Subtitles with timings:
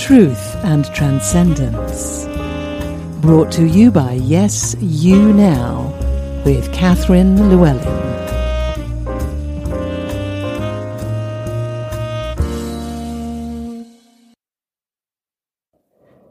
[0.00, 2.24] Truth and Transcendence.
[3.20, 5.92] Brought to you by Yes, You Now
[6.42, 7.84] with Catherine Llewellyn.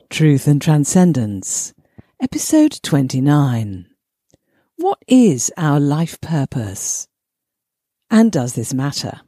[0.09, 1.75] Truth and Transcendence,
[2.19, 3.85] Episode 29.
[4.77, 7.07] What is our life purpose?
[8.09, 9.21] And does this matter?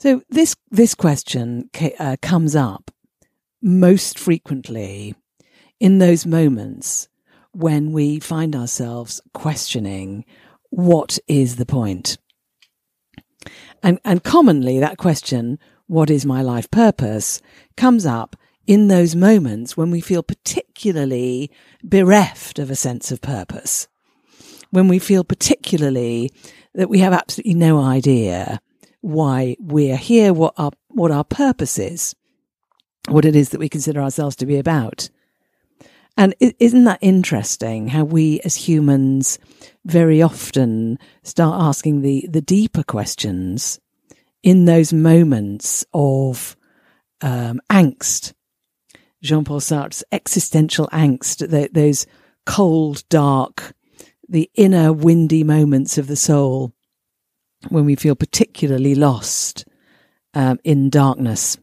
[0.00, 2.90] So this, this question uh, comes up
[3.62, 5.14] most frequently
[5.78, 7.08] in those moments
[7.52, 10.24] when we find ourselves questioning
[10.70, 12.18] what is the point?
[13.82, 17.40] And, and commonly that question, what is my life purpose,
[17.76, 21.50] comes up in those moments when we feel particularly
[21.82, 23.88] bereft of a sense of purpose.
[24.70, 26.30] When we feel particularly
[26.74, 28.60] that we have absolutely no idea
[29.00, 32.14] why we're here, what our, what our purpose is
[33.08, 35.08] what it is that we consider ourselves to be about.
[36.16, 39.38] And isn't that interesting how we as humans
[39.84, 43.80] very often start asking the, the deeper questions
[44.42, 46.56] in those moments of
[47.22, 48.34] um, angst?
[49.22, 52.06] Jean Paul Sartre's existential angst, the, those
[52.44, 53.74] cold, dark,
[54.28, 56.72] the inner windy moments of the soul
[57.68, 59.64] when we feel particularly lost
[60.34, 61.58] um, in darkness.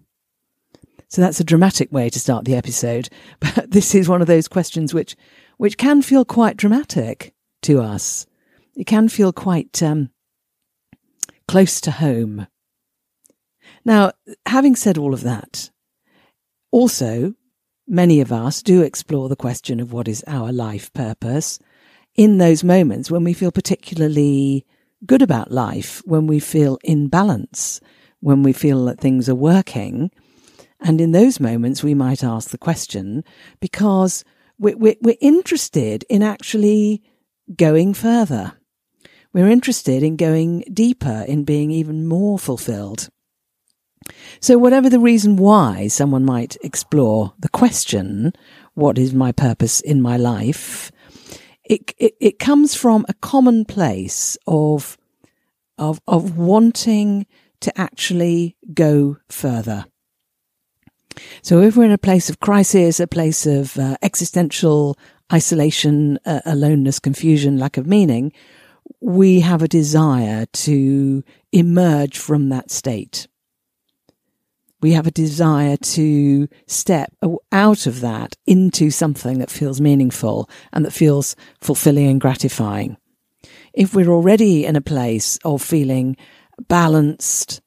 [1.10, 3.10] So that's a dramatic way to start the episode.
[3.40, 5.16] But this is one of those questions which,
[5.58, 7.34] which can feel quite dramatic
[7.64, 8.26] to us.
[8.76, 10.10] It can feel quite um,
[11.48, 12.48] close to home.
[13.86, 14.12] Now,
[14.46, 15.72] having said all of that,
[16.72, 17.34] also,
[17.88, 21.60] many of us do explore the question of what is our life purpose
[22.16, 24.66] in those moments when we feel particularly
[25.06, 27.80] good about life, when we feel in balance,
[28.20, 30.12] when we feel that things are working
[30.80, 33.24] and in those moments, we might ask the question
[33.60, 34.24] because
[34.60, 37.02] we're, we're, we're interested in actually
[37.56, 38.54] going further.
[39.34, 43.10] We're interested in going deeper, in being even more fulfilled.
[44.40, 48.34] So, whatever the reason why someone might explore the question,
[48.74, 50.92] what is my purpose in my life?
[51.64, 54.98] It, it, it comes from a common place of,
[55.78, 57.26] of, of wanting
[57.62, 59.86] to actually go further.
[61.42, 64.98] So if we're in a place of crisis, a place of uh, existential
[65.32, 68.32] isolation, uh, aloneness, confusion, lack of meaning,
[69.02, 73.28] we have a desire to emerge from that state.
[74.82, 77.12] We have a desire to step
[77.52, 82.98] out of that into something that feels meaningful and that feels fulfilling and gratifying.
[83.74, 86.16] If we're already in a place of feeling
[86.68, 87.62] balanced,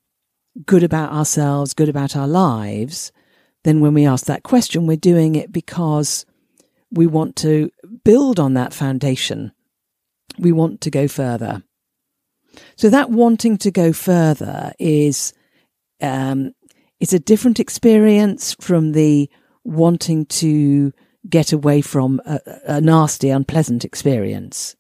[0.67, 3.13] good about ourselves, good about our lives,
[3.65, 6.25] then when we ask that question, we're doing it because
[6.91, 7.71] we want to
[8.05, 9.53] build on that foundation.
[10.39, 11.63] We want to go further.
[12.77, 15.33] So that wanting to go further is,
[16.01, 16.53] um,
[16.99, 19.31] it's a different experience from the
[19.63, 20.93] wanting to
[21.29, 24.75] get away from a, a nasty, unpleasant experience.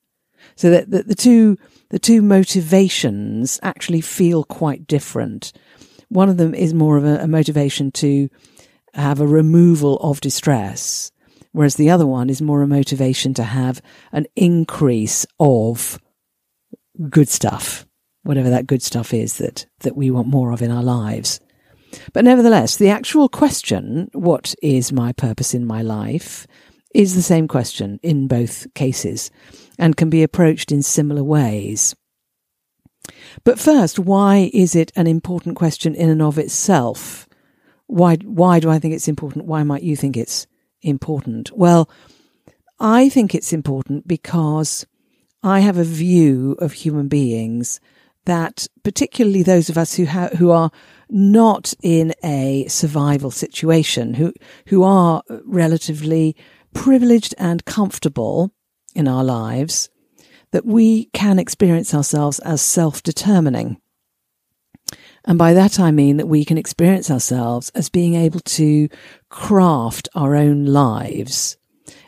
[0.56, 1.58] So that the, two,
[1.90, 5.52] the two motivations actually feel quite different.
[6.08, 8.28] One of them is more of a, a motivation to
[8.94, 11.12] have a removal of distress,
[11.52, 13.80] whereas the other one is more a motivation to have
[14.12, 15.98] an increase of
[17.08, 17.86] good stuff,
[18.22, 21.40] whatever that good stuff is that, that we want more of in our lives.
[22.12, 26.46] But nevertheless, the actual question, what is my purpose in my life,
[26.94, 29.30] is the same question in both cases
[29.78, 31.94] and can be approached in similar ways.
[33.44, 37.26] But first, why is it an important question in and of itself?
[37.90, 39.46] Why why do I think it's important?
[39.46, 40.46] Why might you think it's
[40.82, 41.50] important?
[41.56, 41.90] Well,
[42.78, 44.86] I think it's important because
[45.42, 47.80] I have a view of human beings
[48.26, 50.70] that particularly those of us who ha- who are
[51.08, 54.32] not in a survival situation, who
[54.66, 56.36] who are relatively
[56.72, 58.52] privileged and comfortable
[58.94, 59.88] in our lives,
[60.52, 63.80] that we can experience ourselves as self-determining.
[65.24, 68.88] And by that I mean that we can experience ourselves as being able to
[69.28, 71.56] craft our own lives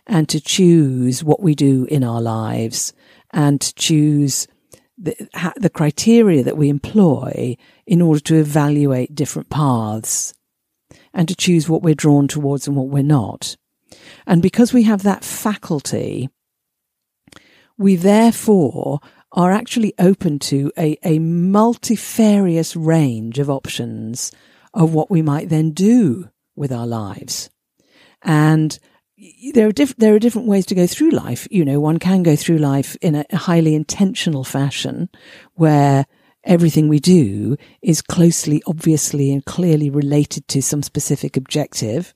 [0.06, 2.92] and to choose what we do in our lives
[3.30, 4.46] and to choose
[4.98, 5.14] the,
[5.56, 7.56] the criteria that we employ
[7.86, 10.34] in order to evaluate different paths
[11.14, 13.56] and to choose what we're drawn towards and what we're not.
[14.26, 16.30] And because we have that faculty,
[17.76, 19.00] we therefore
[19.32, 24.30] are actually open to a, a multifarious range of options
[24.74, 27.50] of what we might then do with our lives.
[28.22, 28.78] And
[29.54, 31.46] there are diff- there are different ways to go through life.
[31.50, 35.08] You know, one can go through life in a highly intentional fashion
[35.54, 36.06] where
[36.44, 42.14] everything we do is closely, obviously, and clearly related to some specific objective.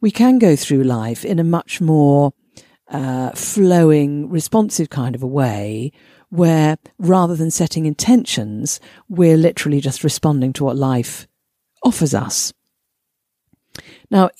[0.00, 2.32] We can go through life in a much more
[2.88, 5.92] uh, flowing, responsive kind of a way
[6.30, 11.28] where rather than setting intentions, we're literally just responding to what life
[11.84, 12.52] offers us.
[14.10, 14.30] Now,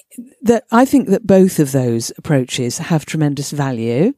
[0.42, 4.12] that I think that both of those approaches have tremendous value.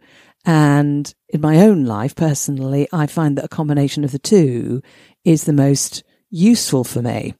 [0.44, 4.82] And in my own life, personally, I find that a combination of the two
[5.24, 7.34] is the most useful for me.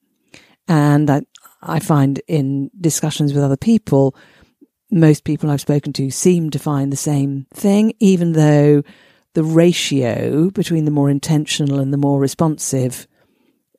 [0.69, 1.23] And I,
[1.62, 4.14] I find in discussions with other people,
[4.90, 8.82] most people I've spoken to seem to find the same thing, even though
[9.34, 13.06] the ratio between the more intentional and the more responsive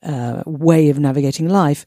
[0.02, 1.86] uh, way of navigating life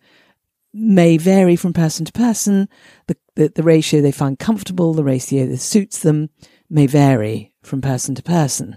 [0.73, 2.69] may vary from person to person.
[3.07, 6.31] The, the, the ratio they find comfortable, the ratio that suits them
[6.69, 8.77] may vary from person to person.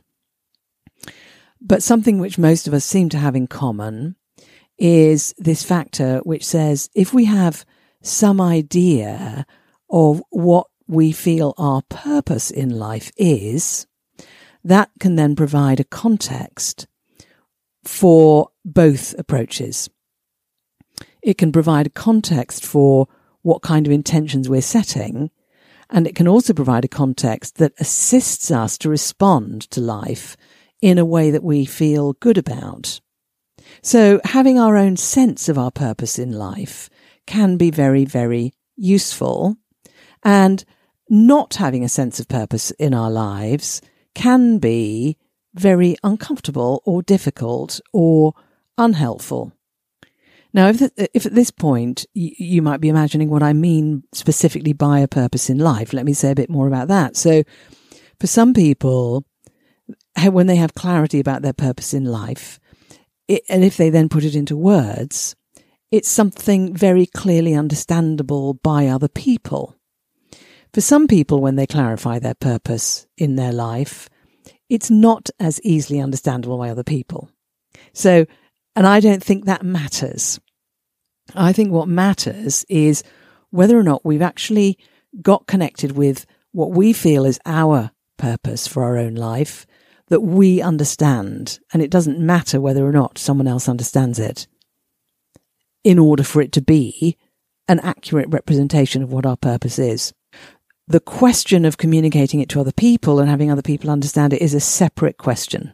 [1.61, 4.15] But something which most of us seem to have in common
[4.77, 7.65] is this factor which says if we have
[8.01, 9.45] some idea
[9.89, 13.87] of what we feel our purpose in life is,
[14.63, 16.87] that can then provide a context
[17.83, 19.89] for both approaches.
[21.21, 23.07] It can provide a context for
[23.41, 25.31] what kind of intentions we're setting,
[25.89, 30.37] and it can also provide a context that assists us to respond to life
[30.81, 33.01] in a way that we feel good about.
[33.81, 36.89] So having our own sense of our purpose in life
[37.25, 39.57] can be very, very useful.
[40.23, 40.63] And
[41.09, 43.81] not having a sense of purpose in our lives
[44.15, 45.17] can be
[45.53, 48.33] very uncomfortable or difficult or
[48.77, 49.53] unhelpful.
[50.53, 50.81] Now, if,
[51.13, 55.07] if at this point you, you might be imagining what I mean specifically by a
[55.07, 57.15] purpose in life, let me say a bit more about that.
[57.15, 57.43] So,
[58.19, 59.25] for some people,
[60.29, 62.59] when they have clarity about their purpose in life,
[63.27, 65.35] it, and if they then put it into words,
[65.91, 69.78] it's something very clearly understandable by other people.
[70.73, 74.09] For some people, when they clarify their purpose in their life,
[74.69, 77.29] it's not as easily understandable by other people.
[77.93, 78.25] So,
[78.75, 80.39] and I don't think that matters.
[81.35, 83.03] I think what matters is
[83.49, 84.77] whether or not we've actually
[85.21, 89.65] got connected with what we feel is our purpose for our own life
[90.09, 91.59] that we understand.
[91.73, 94.47] And it doesn't matter whether or not someone else understands it
[95.83, 97.17] in order for it to be
[97.67, 100.13] an accurate representation of what our purpose is
[100.89, 104.55] the question of communicating it to other people and having other people understand it is
[104.55, 105.73] a separate question.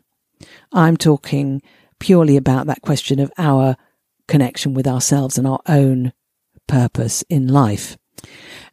[0.73, 1.61] I'm talking
[1.99, 3.77] purely about that question of our
[4.27, 6.11] connection with ourselves and our own
[6.67, 7.97] purpose in life.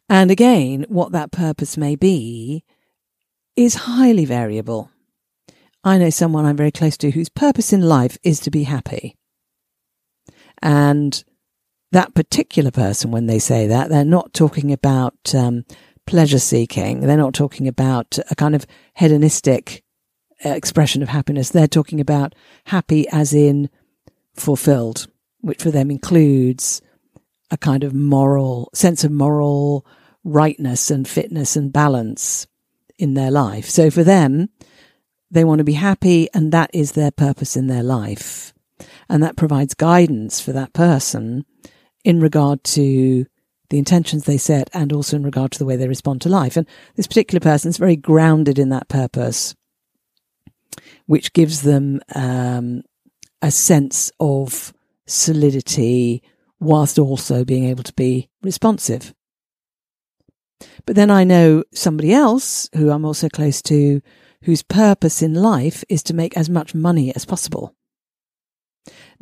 [0.09, 2.65] And again, what that purpose may be
[3.55, 4.91] is highly variable.
[5.81, 9.15] I know someone I'm very close to whose purpose in life is to be happy.
[10.61, 11.23] And
[11.93, 15.63] that particular person, when they say that, they're not talking about um,
[16.05, 17.01] pleasure seeking.
[17.01, 18.65] They're not talking about a kind of
[18.95, 19.83] hedonistic
[20.45, 21.49] uh, expression of happiness.
[21.49, 22.35] They're talking about
[22.65, 23.69] happy as in
[24.35, 25.07] fulfilled,
[25.41, 26.81] which for them includes
[27.51, 29.85] a kind of moral sense of moral
[30.23, 32.47] rightness and fitness and balance
[32.97, 33.69] in their life.
[33.69, 34.49] So for them,
[35.29, 38.53] they want to be happy and that is their purpose in their life.
[39.09, 41.45] And that provides guidance for that person
[42.03, 43.25] in regard to
[43.69, 46.57] the intentions they set and also in regard to the way they respond to life.
[46.57, 49.55] And this particular person is very grounded in that purpose,
[51.05, 52.83] which gives them um,
[53.41, 54.73] a sense of
[55.07, 56.21] solidity
[56.59, 59.13] whilst also being able to be responsive.
[60.85, 64.01] But then I know somebody else who I'm also close to
[64.43, 67.75] whose purpose in life is to make as much money as possible.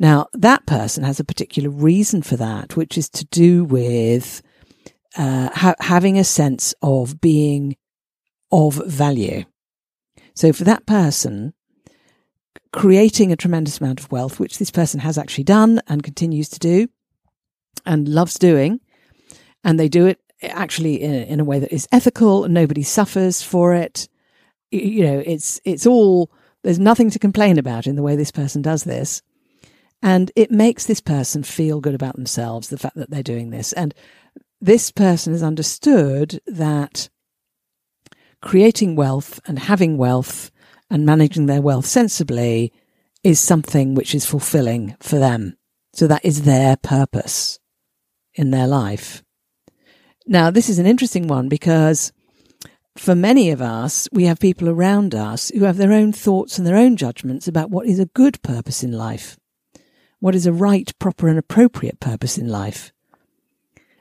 [0.02, 4.42] Now, that person has a particular reason for that, which is to do with
[5.16, 7.76] uh, ha- having a sense of being
[8.50, 9.44] of value.
[10.34, 11.54] So for that person,
[12.72, 16.58] creating a tremendous amount of wealth, which this person has actually done and continues to
[16.58, 16.88] do
[17.86, 18.80] and loves doing,
[19.62, 23.72] and they do it actually in, in a way that is ethical nobody suffers for
[23.72, 24.08] it.
[24.72, 26.32] You know, it's, it's all,
[26.64, 29.22] there's nothing to complain about in the way this person does this.
[30.02, 33.72] And it makes this person feel good about themselves, the fact that they're doing this.
[33.72, 33.94] And
[34.60, 37.08] this person has understood that
[38.40, 40.50] creating wealth and having wealth
[40.90, 42.72] and managing their wealth sensibly
[43.22, 45.56] is something which is fulfilling for them.
[45.94, 47.60] So that is their purpose
[48.34, 49.22] in their life.
[50.26, 52.12] Now, this is an interesting one because
[52.96, 56.66] for many of us, we have people around us who have their own thoughts and
[56.66, 59.38] their own judgments about what is a good purpose in life,
[60.22, 62.92] what is a right, proper, and appropriate purpose in life.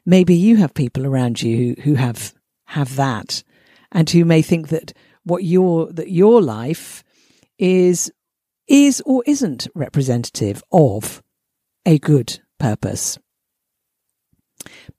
[0.05, 2.35] Maybe you have people around you who, have
[2.65, 3.43] have that,
[3.91, 7.03] and who may think that what your that your life
[7.57, 8.11] is
[8.67, 11.23] is or isn't representative of
[11.87, 13.17] a good purpose.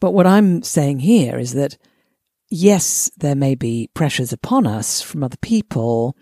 [0.00, 1.78] But what I'm saying here is that
[2.50, 6.16] yes, there may be pressures upon us from other people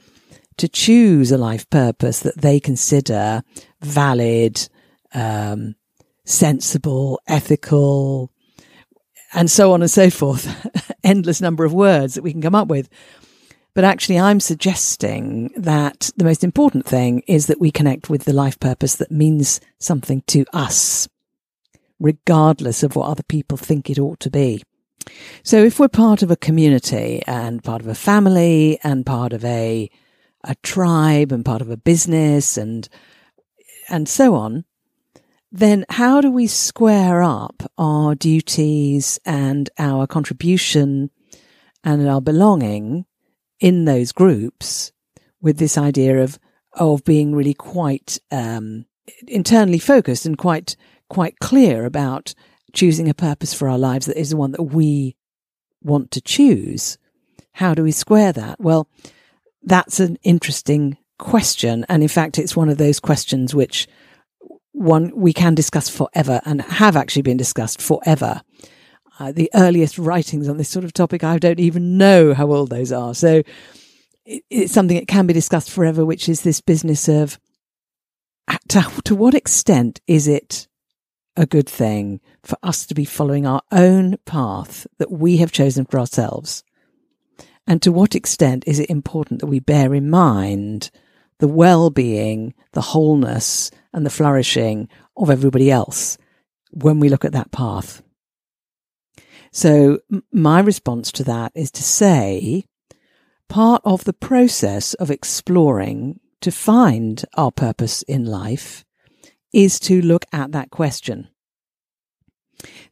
[0.59, 3.42] to choose a life purpose that they consider
[3.80, 4.69] valid,
[5.14, 5.75] um,
[6.25, 8.31] sensible, ethical,
[9.33, 10.49] and so on and so forth.
[11.05, 12.88] Endless number of words that we can come up with.
[13.75, 18.33] But actually, I'm suggesting that the most important thing is that we connect with the
[18.33, 21.09] life purpose that means something to us,
[22.00, 24.62] regardless of what other people think it ought to be.
[25.43, 29.45] So if we're part of a community and part of a family and part of
[29.45, 29.88] a,
[30.45, 32.88] a tribe and part of a business and,
[33.88, 34.64] and so on,
[35.52, 41.11] then how do we square up our duties and our contribution
[41.83, 43.04] and our belonging
[43.59, 44.92] in those groups
[45.40, 46.38] with this idea of
[46.75, 48.87] of being really quite um,
[49.26, 50.76] internally focused and quite
[51.09, 52.35] quite clear about
[52.73, 55.16] choosing a purpose for our lives that is the one that we
[55.83, 56.99] want to choose.
[57.52, 58.61] How do we square that?
[58.61, 58.88] Well,
[59.62, 63.88] that's an interesting question, and in fact, it's one of those questions which
[64.73, 68.43] one we can discuss forever and have actually been discussed forever
[69.21, 72.71] uh, the earliest writings on this sort of topic, I don't even know how old
[72.71, 73.15] those are.
[73.15, 73.43] So
[74.25, 77.39] it, it's something that can be discussed forever, which is this business of
[78.69, 80.67] to, to what extent is it
[81.37, 85.85] a good thing for us to be following our own path that we have chosen
[85.85, 86.65] for ourselves?
[87.67, 90.91] And to what extent is it important that we bear in mind
[91.39, 96.19] the well-being, the wholeness and the flourishing of everybody else
[96.71, 98.03] when we look at that path?
[99.53, 99.99] So
[100.33, 102.65] my response to that is to say
[103.49, 108.85] part of the process of exploring to find our purpose in life
[109.53, 111.29] is to look at that question.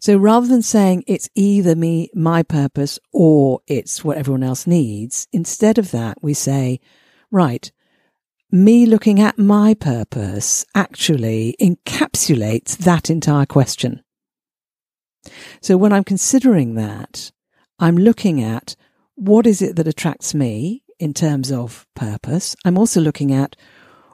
[0.01, 5.29] So rather than saying it's either me, my purpose, or it's what everyone else needs,
[5.33, 6.81] instead of that, we say,
[7.31, 7.71] right,
[8.51, 14.03] me looking at my purpose actually encapsulates that entire question.
[15.61, 17.31] So when I'm considering that,
[17.79, 18.75] I'm looking at
[19.15, 22.57] what is it that attracts me in terms of purpose.
[22.65, 23.55] I'm also looking at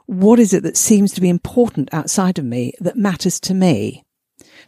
[0.05, 4.03] what is it that seems to be important outside of me that matters to me.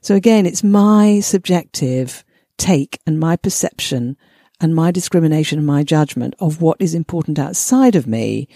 [0.01, 2.23] So again, it's my subjective
[2.57, 4.17] take and my perception
[4.59, 8.47] and my discrimination and my judgment of what is important outside of me,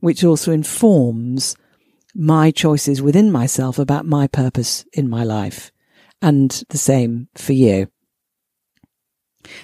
[0.00, 1.56] which also informs
[2.14, 5.70] my choices within myself about my purpose in my life
[6.22, 7.88] and the same for you.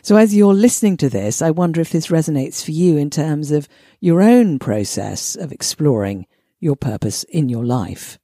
[0.02, 3.50] So as you're listening to this, I wonder if this resonates for you in terms
[3.50, 3.68] of
[4.00, 6.26] your own process of exploring
[6.60, 8.18] your purpose in your life.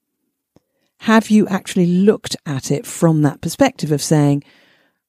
[1.01, 4.45] Have you actually looked at it from that perspective of saying,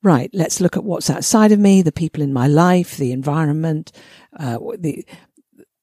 [0.03, 3.91] right, let's look at what's outside of me, the people in my life, the environment,
[4.38, 5.05] uh, the,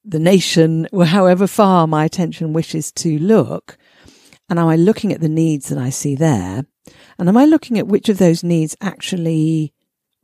[0.05, 3.79] the nation, however far my attention wishes to look.
[4.49, 6.65] And am I looking at the needs that I see there?
[7.19, 9.73] And am I looking at which of those needs actually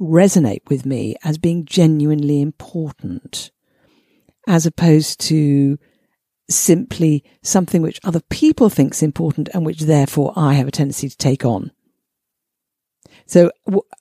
[0.01, 3.51] resonate with me as being genuinely important
[4.47, 5.79] as opposed to
[6.49, 11.09] simply something which other people think is important and which therefore I have a tendency
[11.09, 11.73] to take on.
[13.27, 13.51] So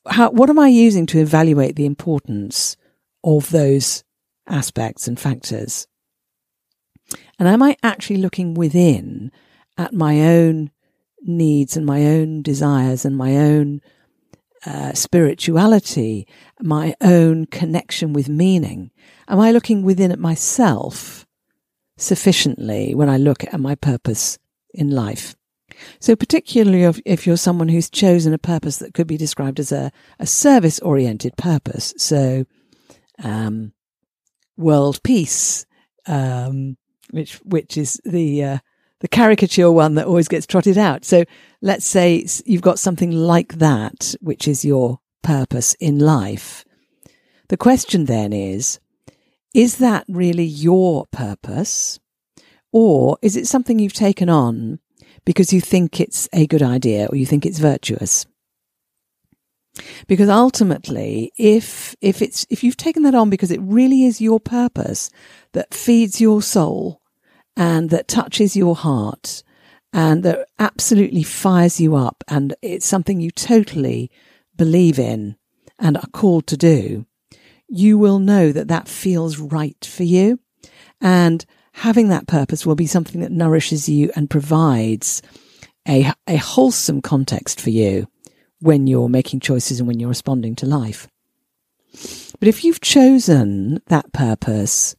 [0.08, 2.78] how, what am I using to evaluate the importance
[3.24, 4.04] of those
[4.48, 5.88] aspects and factors?
[7.40, 9.32] And am I actually looking within
[9.78, 10.72] at my own
[11.22, 13.82] needs and my own desires and my own
[14.66, 16.28] uh, spirituality,
[16.62, 18.92] my own connection with meaning?
[19.28, 21.26] Am I looking within at myself
[21.98, 24.38] sufficiently when I look at my purpose
[24.74, 25.36] in life?
[26.00, 29.72] So, particularly if, if you're someone who's chosen a purpose that could be described as
[29.72, 32.46] a, a service oriented purpose, so
[33.24, 33.74] um,
[34.58, 35.66] world peace,
[36.06, 36.78] um,
[37.12, 38.58] which which is the uh,
[39.00, 41.06] the caricature one that always gets trotted out.
[41.06, 41.26] So
[41.62, 46.66] let's say you've got something like that, which is your purpose in life.
[47.50, 48.80] The question then is,
[49.54, 52.00] is that really your purpose?
[52.72, 54.80] Or is it something you've taken on
[55.26, 58.26] because you think it's a good idea or you think it's virtuous?
[60.08, 64.40] Because ultimately, if, if it's, if you've taken that on because it really is your
[64.40, 65.10] purpose
[65.52, 67.02] that feeds your soul
[67.58, 69.44] and that touches your heart
[69.92, 74.12] and that absolutely fires you up and it's something you totally
[74.56, 75.36] believe in
[75.80, 77.06] and are called to do,
[77.68, 80.40] you will know that that feels right for you.
[81.02, 85.22] And having that purpose will be something that nourishes you and provides
[85.86, 88.08] a, a wholesome context for you
[88.60, 91.10] when you're making choices and when you're responding to life.
[92.40, 94.96] But if you've chosen that purpose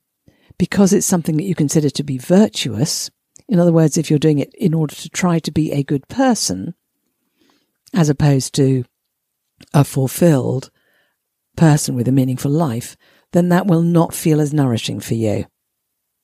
[0.58, 3.10] because it's something that you consider to be virtuous,
[3.48, 6.06] in other words, if you're doing it in order to try to be a good
[6.08, 6.74] person,
[7.94, 8.84] as opposed to
[9.72, 10.70] a fulfilled
[11.56, 12.98] person with a meaningful life,
[13.32, 15.46] then that will not feel as nourishing for you.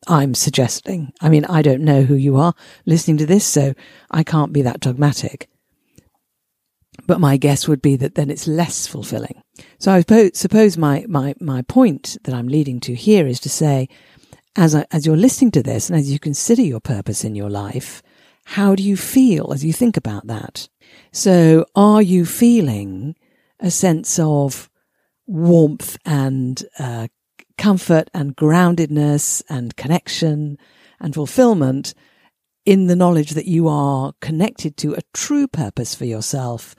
[0.08, 1.12] I'm suggesting.
[1.20, 2.54] I mean, I don't know who you are
[2.86, 3.74] listening to this, so
[4.10, 5.48] I can't be that dogmatic.
[7.06, 9.42] But my guess would be that then it's less fulfilling.
[9.78, 13.88] So I suppose my, my, my point that I'm leading to here is to say,
[14.56, 18.02] as, as you're listening to this and as you consider your purpose in your life,
[18.44, 20.68] how do you feel as you think about that?
[21.12, 23.14] So are you feeling
[23.60, 24.68] a sense of
[25.26, 27.08] warmth and uh,
[27.62, 30.58] comfort and groundedness and connection
[30.98, 31.94] and fulfillment
[32.66, 36.74] in the knowledge that you are connected to a true purpose for yourself,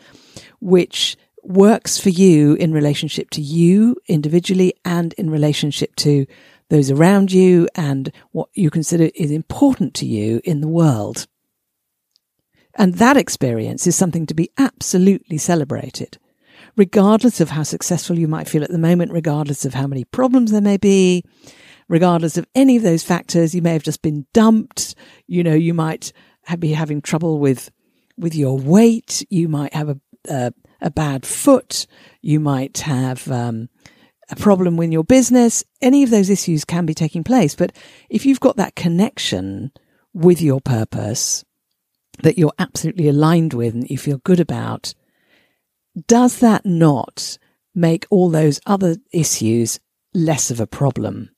[0.59, 6.25] which works for you in relationship to you individually and in relationship to
[6.69, 11.27] those around you and what you consider is important to you in the world.
[12.75, 16.17] And that experience is something to be absolutely celebrated
[16.75, 20.51] regardless of how successful you might feel at the moment, regardless of how many problems
[20.51, 21.23] there may be,
[21.87, 23.53] regardless of any of those factors.
[23.53, 24.95] You may have just been dumped.
[25.27, 26.13] You know, you might
[26.59, 27.71] be having trouble with,
[28.17, 29.25] with your weight.
[29.29, 29.99] You might have a,
[30.29, 31.87] a, a bad foot.
[32.21, 33.69] You might have, um,
[34.29, 35.63] a problem with your business.
[35.81, 37.55] Any of those issues can be taking place.
[37.55, 37.75] But
[38.09, 39.71] if you've got that connection
[40.13, 41.43] with your purpose
[42.21, 44.93] that you're absolutely aligned with and you feel good about,
[46.07, 47.37] does that not
[47.75, 49.79] make all those other issues
[50.13, 51.29] less of a problem?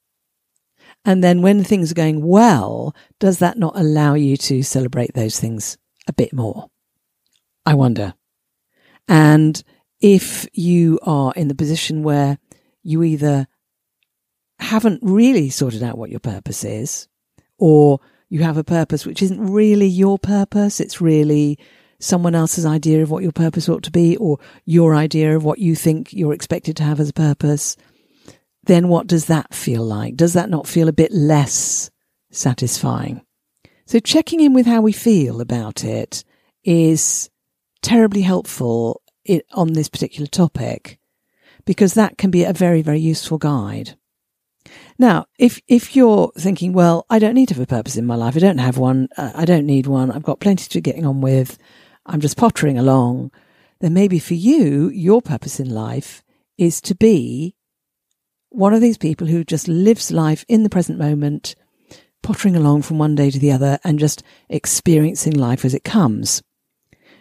[1.04, 5.40] And then when things are going well, does that not allow you to celebrate those
[5.40, 6.68] things a bit more?
[7.66, 8.16] I wonder.
[9.08, 9.62] And
[10.02, 12.40] if you are in the position where
[12.82, 13.48] you either
[14.60, 17.08] haven't really sorted out what your purpose is,
[17.58, 21.60] or you have a purpose which isn't really your purpose, it's really
[22.06, 25.60] someone else's idea of what your purpose ought to be or your idea of what
[25.60, 27.76] you think you're expected to have as a purpose,
[28.64, 30.16] then what does that feel like?
[30.16, 31.90] Does that not feel a bit less
[32.32, 33.22] satisfying?
[33.88, 36.24] So checking in with how we feel about it
[36.64, 37.30] is
[37.82, 39.02] terribly helpful
[39.54, 41.00] on this particular topic
[41.66, 43.98] because that can be a very, very useful guide.
[44.98, 48.16] Now, if, if you're thinking, well, I don't need to have a purpose in my
[48.16, 48.36] life.
[48.36, 49.10] I don't have one.
[49.18, 50.12] Uh, I don't need one.
[50.12, 51.58] I've got plenty to getting on with.
[52.06, 53.32] I'm just pottering along,
[53.80, 56.24] then maybe for you, your purpose in life
[56.58, 57.56] is to be
[58.50, 61.56] one of these people who just lives life in the present moment,
[62.24, 66.42] pottering along from one day to the other and just experiencing life as it comes.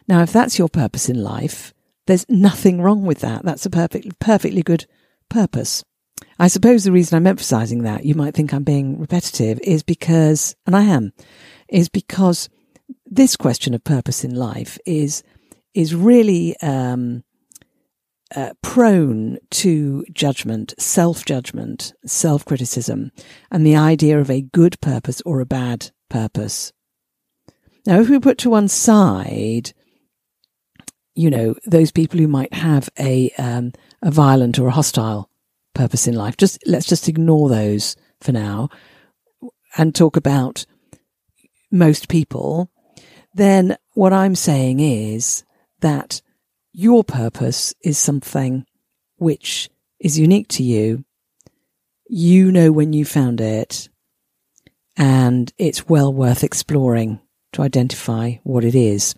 [0.06, 1.74] Now, if that's your purpose in life,
[2.06, 3.44] there's nothing wrong with that.
[3.44, 4.86] That's a perfect, perfectly good
[5.28, 5.82] purpose.
[6.38, 10.54] I suppose the reason I'm emphasizing that, you might think I'm being repetitive, is because,
[10.66, 11.12] and I am,
[11.68, 12.48] is because
[13.14, 15.22] this question of purpose in life is
[15.72, 17.24] is really um,
[18.34, 23.12] uh, prone to judgment, self judgment, self criticism,
[23.50, 26.72] and the idea of a good purpose or a bad purpose.
[27.86, 29.72] Now, if we put to one side,
[31.14, 33.72] you know, those people who might have a um,
[34.02, 35.30] a violent or a hostile
[35.74, 38.70] purpose in life, just let's just ignore those for now,
[39.76, 40.66] and talk about
[41.70, 42.70] most people
[43.34, 45.44] then what I'm saying is
[45.80, 46.22] that
[46.72, 48.64] your purpose is something
[49.16, 49.68] which
[49.98, 51.04] is unique to you.
[52.08, 53.88] You know when you found it
[54.96, 57.20] and it's well worth exploring
[57.52, 59.14] to identify what it is.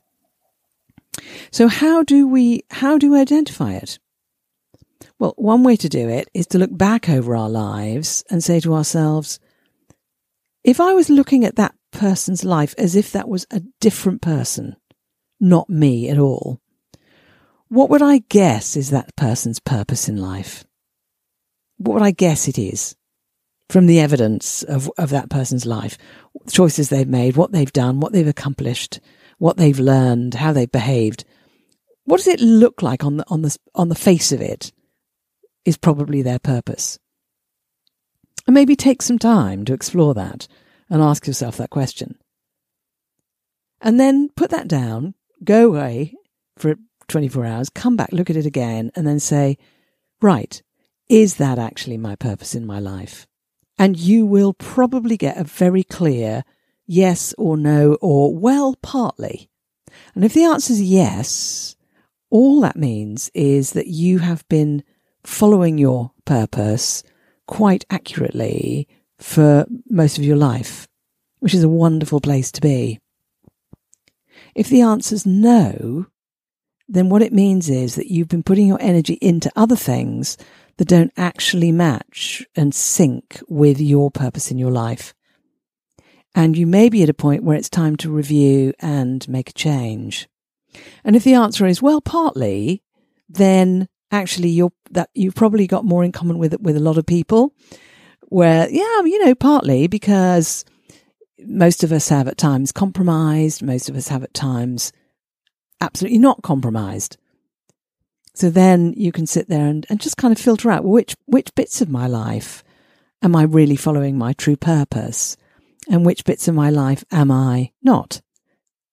[1.50, 3.98] So how do we, how do we identify it?
[5.18, 8.61] Well, one way to do it is to look back over our lives and say
[8.61, 9.40] to ourselves,
[10.62, 14.76] if I was looking at that person's life as if that was a different person,
[15.40, 16.61] not me at all.
[17.68, 20.64] What would I guess is that person's purpose in life?
[21.78, 22.94] What would I guess it is
[23.68, 25.98] from the evidence of, of that person's life?
[26.48, 29.00] Choices they've made, what they've done, what they've accomplished,
[29.38, 31.24] what they've learned, how they've behaved.
[32.04, 34.72] what does it look like on the on the on the face of it
[35.64, 36.98] is probably their purpose.
[38.46, 40.46] And maybe take some time to explore that
[40.88, 42.18] and ask yourself that question.
[43.81, 46.14] And then put that down, go away
[46.57, 46.77] for
[47.09, 49.59] 24 hours, come back, look at it again, and then say,
[50.20, 50.62] right,
[51.09, 53.27] is that actually my purpose in my life?
[53.79, 56.44] And you will probably get a very clear
[56.87, 59.51] yes or no or well, partly.
[60.14, 61.77] And if the answer is yes,
[62.31, 64.83] all that means is that you have been
[65.22, 67.03] following your purpose
[67.46, 70.87] quite accurately for most of your life,
[71.40, 73.00] which is a wonderful place to be.
[74.55, 76.07] If the answer's no,
[76.88, 80.37] then what it means is that you've been putting your energy into other things
[80.76, 85.14] that don't actually match and sync with your purpose in your life.
[86.35, 89.55] And you may be at a point where it's time to review and make a
[89.55, 90.29] change.
[91.02, 92.83] And if the answer is, well, partly,
[93.29, 97.07] then actually you're that you've probably got more in common with with a lot of
[97.07, 97.52] people
[98.28, 100.64] where yeah you know partly because
[101.38, 104.92] most of us have at times compromised most of us have at times
[105.80, 107.16] absolutely not compromised.
[108.34, 111.54] So then you can sit there and, and just kind of filter out which which
[111.54, 112.62] bits of my life
[113.22, 115.36] am i really following my true purpose?
[115.88, 118.20] And which bits of my life am i not?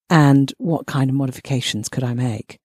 [0.09, 2.59] And what kind of modifications could i make?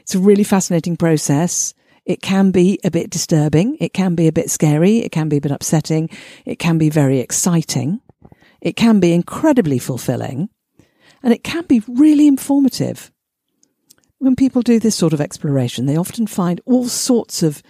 [0.00, 1.74] It's a really fascinating process.
[2.08, 3.76] It can be a bit disturbing.
[3.80, 5.00] It can be a bit scary.
[5.00, 6.08] It can be a bit upsetting.
[6.46, 8.00] It can be very exciting.
[8.62, 10.48] It can be incredibly fulfilling
[11.22, 13.12] and it can be really informative.
[14.18, 17.62] When people do this sort of exploration, they often find all sorts of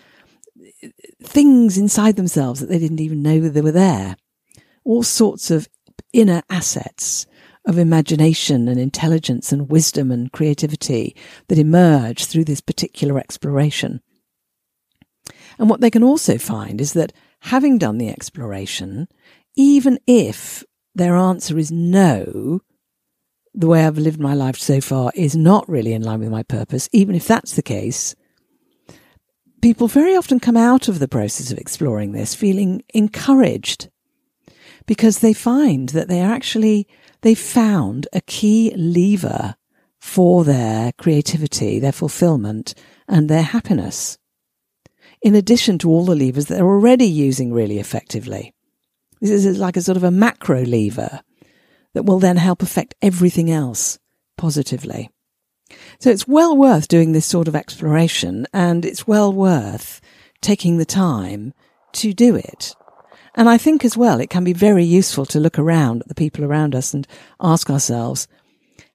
[0.57, 0.88] uh,
[1.20, 4.16] things inside themselves that they didn't even know they were there.
[4.85, 5.68] All sorts of
[6.12, 7.27] inner assets
[7.66, 11.16] of imagination and intelligence and wisdom and creativity
[11.48, 14.01] that emerge through this particular exploration.
[15.58, 19.08] And what they can also find is that having done the exploration,
[19.56, 22.60] even if their answer is no,
[23.54, 26.42] the way I've lived my life so far is not really in line with my
[26.42, 28.14] purpose, even if that's the case,
[29.60, 33.88] people very often come out of the process of exploring this feeling encouraged
[34.86, 36.86] because they find that they are actually
[37.22, 39.56] they found a key lever
[40.00, 42.74] for their creativity, their fulfillment,
[43.08, 44.18] and their happiness.
[45.22, 48.54] In addition to all the levers that they're already using really effectively.
[49.20, 51.20] This is like a sort of a macro lever
[51.94, 53.98] that will then help affect everything else
[54.37, 55.11] positively.
[55.98, 60.00] So it's well worth doing this sort of exploration and it's well worth
[60.40, 61.52] taking the time
[61.94, 62.74] to do it.
[63.35, 66.14] And I think as well, it can be very useful to look around at the
[66.14, 67.07] people around us and
[67.40, 68.26] ask ourselves,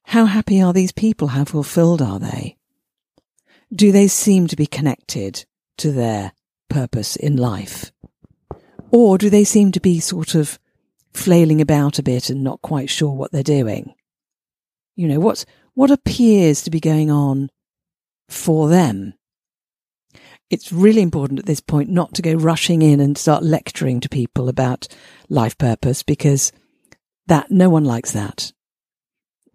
[0.05, 1.29] how happy are these people?
[1.29, 2.57] How fulfilled are they?
[3.73, 5.45] Do they seem to be connected
[5.77, 6.33] to their
[6.69, 7.91] purpose in life?
[8.91, 10.59] Or do they seem to be sort of
[11.13, 13.93] flailing about a bit and not quite sure what they're doing?
[14.95, 17.49] You know, what's, what appears to be going on
[18.29, 19.15] for them?
[20.53, 24.07] it's really important at this point not to go rushing in and start lecturing to
[24.07, 24.87] people about
[25.27, 26.51] life purpose because
[27.25, 28.53] that no one likes that.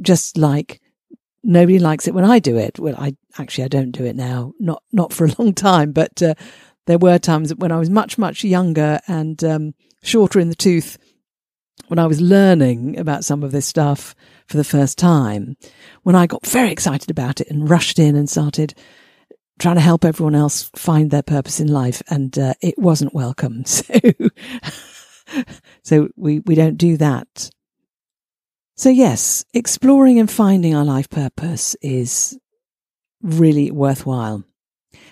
[0.03, 0.81] Just like
[1.45, 2.81] nobody likes it when I do it.
[2.81, 6.23] Well, I actually I don't do it now, not not for a long time, but
[6.23, 6.35] uh,
[6.87, 10.99] there were times when I was much much younger and um, shorter in the tooth
[11.89, 14.15] when I was learning about some of this stuff
[14.47, 15.57] for the first time,
[16.03, 18.75] when I got very excited about it and rushed in and started
[19.59, 23.65] trying to help everyone else find their purpose in life, and uh, it wasn't welcome.
[25.29, 25.45] So,
[25.83, 27.51] so we we don't do that.
[28.77, 32.39] So yes, exploring and finding our life purpose is
[33.23, 34.45] really worthwhile.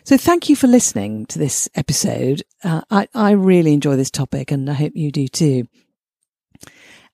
[0.04, 2.42] So thank you for listening to this episode.
[2.62, 5.68] Uh, I I really enjoy this topic, and I hope you do too.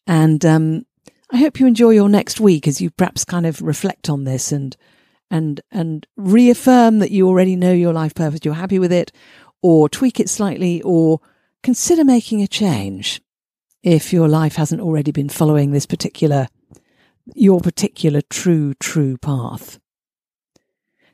[0.07, 0.87] And um,
[1.31, 4.53] I hope you enjoy your next week as you perhaps kind of reflect on this
[4.53, 4.77] and
[5.31, 9.13] and and reaffirm that you already know your life purpose, you're happy with it,
[9.63, 11.21] or tweak it slightly, or
[11.63, 13.23] consider making a change
[13.83, 16.49] if your life hasn't already been following this particular
[17.35, 19.79] your particular true true path.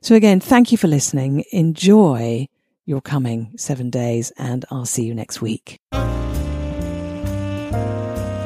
[0.09, 1.44] So again, thank you for listening.
[1.53, 2.49] Enjoy
[2.87, 5.79] your coming 7 days and I'll see you next week.